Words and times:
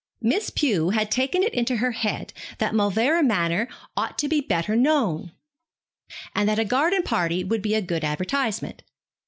Miss 0.23 0.49
Pew 0.49 0.89
had 0.89 1.11
taken 1.11 1.43
it 1.43 1.53
into 1.53 1.75
her 1.75 1.91
head 1.91 2.33
that 2.57 2.73
Mauleverer 2.73 3.21
Manor 3.21 3.67
ought 3.95 4.17
to 4.17 4.27
be 4.27 4.41
better 4.41 4.75
known, 4.75 5.31
and 6.33 6.49
that 6.49 6.57
a 6.57 6.65
garden 6.65 7.03
party 7.03 7.43
would 7.43 7.61
be 7.61 7.75
a 7.75 7.83
good 7.83 8.03
advertisement. 8.03 8.81